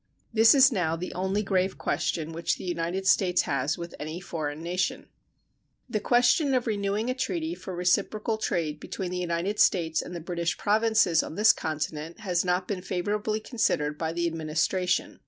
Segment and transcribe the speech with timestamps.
[0.33, 4.63] This is now the only grave question which the United States has with any foreign
[4.63, 5.09] nation.
[5.87, 10.19] The question of renewing a treaty for reciprocal trade between the United States and the
[10.19, 15.19] British Provinces on this continent has not been favorably considered by the Administration.